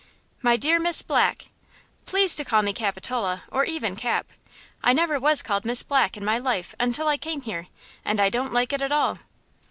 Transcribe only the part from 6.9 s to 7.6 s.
I came